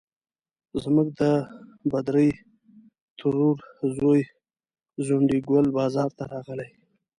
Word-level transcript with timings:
زموږ 0.83 1.07
د 1.21 1.21
بدرۍ 1.91 2.29
ترور 3.19 3.57
زوی 3.97 4.21
ځونډي 5.05 5.39
ګل 5.49 5.65
بازار 5.77 6.09
ته 6.17 6.23
راغلی. 6.33 6.69